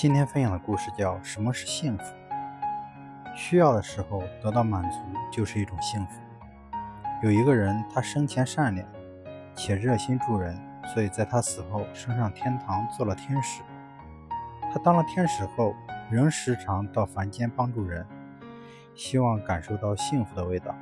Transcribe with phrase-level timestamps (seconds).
[0.00, 2.04] 今天分享的故事叫《什么是幸福》。
[3.34, 6.20] 需要的时候得到满足就是一种幸福。
[7.20, 8.86] 有一个人，他生前善良
[9.56, 10.56] 且热心助人，
[10.94, 13.60] 所以在他死后升上天堂做了天使。
[14.72, 15.74] 他当了天使后，
[16.08, 18.06] 仍时常到凡间帮助人，
[18.94, 20.72] 希望感受到幸福的味道。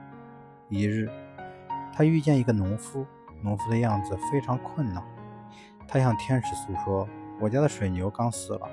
[0.69, 1.11] 一日，
[1.91, 3.07] 他遇见一个农夫，
[3.41, 5.03] 农夫的样子非常困难。
[5.89, 7.09] 他向天使诉说
[7.41, 8.69] ：“我家的水牛刚死了。”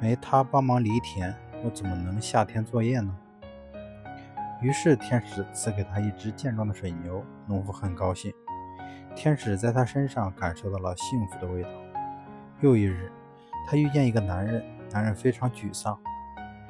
[0.00, 3.14] 没他帮忙犁田，我怎么能下田作业呢？
[4.62, 8.32] 于是天使赐给他一只健壮的水牛，农夫很高兴。
[9.14, 11.68] 天使在他身上感受到了幸福的味道。
[12.60, 13.12] 又一日，
[13.66, 15.98] 他遇见一个男人，男人非常沮丧。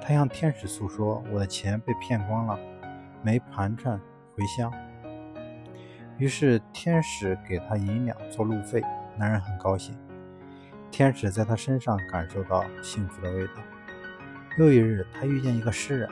[0.00, 2.58] 他向天使诉说：“我的钱被骗光了，
[3.22, 4.00] 没盘缠
[4.34, 4.72] 回乡。”
[6.18, 8.82] 于是天使给他银两做路费，
[9.16, 9.96] 男人很高兴。
[10.90, 13.52] 天使在他身上感受到幸福的味道。
[14.58, 16.10] 又一日，他遇见一个诗人，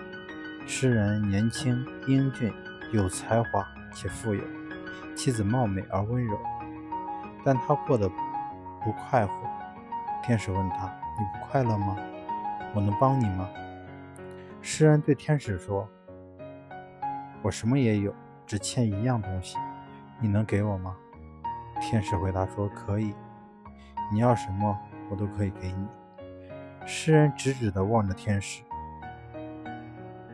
[0.66, 2.52] 诗人年轻、英俊、
[2.92, 4.42] 有才华且富有，
[5.14, 6.38] 妻子貌美而温柔，
[7.44, 9.32] 但他过得不快活。
[10.22, 10.86] 天使问他
[11.18, 11.96] ：“你不快乐吗？
[12.74, 13.48] 我能帮你吗？”
[14.62, 15.88] 诗人对天使说
[17.42, 18.14] ：“我什么也有，
[18.46, 19.56] 只欠一样东西，
[20.20, 20.96] 你能给我吗？”
[21.82, 23.14] 天使回答说：“可以。”
[24.10, 24.78] 你要什么，
[25.10, 25.86] 我都可以给你。
[26.86, 28.62] 诗人直直地望着天使，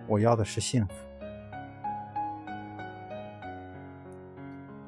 [0.07, 0.95] 我要的是幸福。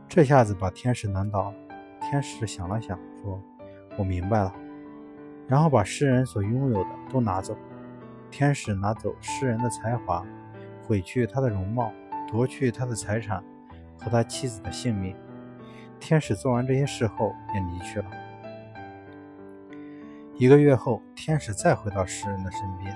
[0.08, 1.56] 这下子把天使难倒了。
[2.00, 3.42] 天使想了想，说
[3.98, 4.54] ：“我明白了。”
[5.48, 7.56] 然后把诗人所拥有的都拿走。
[8.30, 10.24] 天使拿走诗人的才华，
[10.86, 11.92] 毁去他的容貌，
[12.28, 13.42] 夺去他的财产
[14.00, 15.16] 和他妻子的性命。
[15.98, 18.06] 天使做完这些事后，便离去了。
[20.38, 22.94] 一个月后，天使再回到诗人的身边。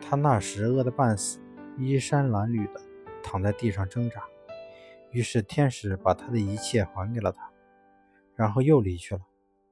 [0.00, 1.38] 他那时饿得半死，
[1.76, 2.80] 衣衫褴褛的
[3.22, 4.22] 躺在地上挣扎。
[5.10, 7.50] 于是天使把他的一切还给了他，
[8.34, 9.20] 然后又离去了。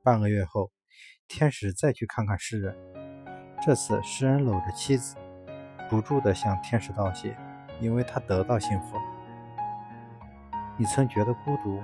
[0.02, 0.70] 半个月后，
[1.28, 2.76] 天使再去看看诗人。
[3.64, 5.16] 这次诗人搂着妻子，
[5.88, 7.34] 不住地向天使道谢，
[7.80, 9.02] 因为他得到幸福了。
[10.76, 11.82] 你曾觉得孤独？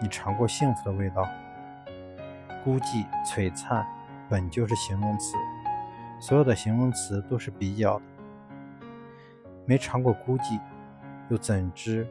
[0.00, 1.28] 你尝过幸福的味道？
[2.64, 3.86] 孤寂、璀璨，
[4.28, 5.36] 本就是形容词。
[6.20, 8.04] 所有的形容词都是比较的。
[9.64, 10.60] 没尝过孤寂，
[11.28, 12.06] 又怎知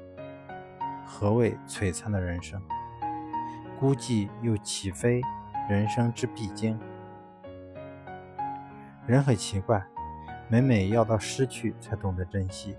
[1.05, 2.61] 何谓璀璨的人生？
[3.79, 5.21] 孤寂又岂非
[5.69, 6.79] 人生之必经？
[9.05, 9.83] 人很奇怪，
[10.47, 12.75] 每每要到失去才懂得珍惜。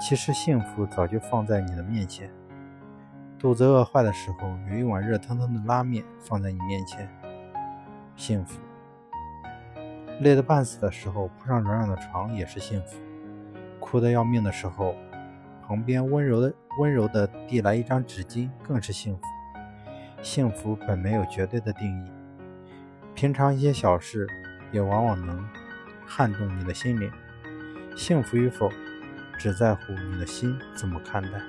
[0.00, 2.30] 其实幸福早就放在你的面前。
[3.40, 7.08] 肚子饿坏的时候，有一碗热腾腾的拉面放在你面前，
[8.14, 8.60] 幸福；
[10.20, 12.98] 累得半死的时候，铺上软软的床也是幸福；
[13.80, 14.94] 哭得要命的时候，
[15.66, 19.22] 旁边温柔的温柔的递来一张纸巾，更是幸福。
[20.20, 22.10] 幸福本没有绝对的定义，
[23.14, 24.28] 平常一些小事
[24.70, 25.42] 也往往能
[26.06, 27.10] 撼动你的心灵。
[27.96, 28.68] 幸福与否，
[29.38, 31.40] 只在乎你的心怎么看待。